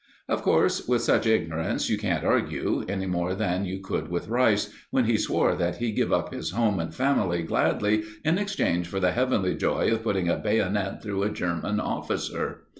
Of 0.27 0.41
course, 0.41 0.87
with 0.87 1.03
such 1.03 1.27
ignorance 1.27 1.87
you 1.87 1.95
can't 1.95 2.23
argue, 2.25 2.83
any 2.89 3.05
more 3.05 3.35
than 3.35 3.65
you 3.65 3.81
could 3.81 4.07
with 4.09 4.29
Rice, 4.29 4.73
when 4.89 5.05
he 5.05 5.15
swore 5.15 5.53
that 5.53 5.75
he'd 5.75 5.91
give 5.91 6.11
up 6.11 6.33
his 6.33 6.49
home 6.49 6.79
and 6.79 6.91
family 6.91 7.43
gladly 7.43 8.01
in 8.25 8.39
exchange 8.39 8.87
for 8.87 8.99
the 8.99 9.11
heavenly 9.11 9.55
joy 9.55 9.91
of 9.91 10.01
putting 10.01 10.27
a 10.27 10.37
bayonet 10.37 11.03
through 11.03 11.21
a 11.21 11.29
German 11.29 11.79
officer. 11.79 12.61